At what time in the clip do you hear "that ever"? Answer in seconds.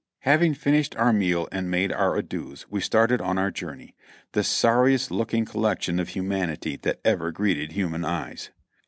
6.77-7.31